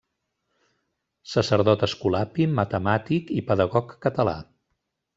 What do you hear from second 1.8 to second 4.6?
escolapi, matemàtic i pedagog català.